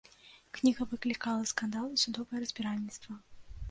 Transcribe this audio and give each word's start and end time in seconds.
Кніга 0.57 0.87
выклікала 0.93 1.43
скандал 1.53 1.87
і 1.97 2.03
судовае 2.07 2.37
разбіральніцтва. 2.45 3.25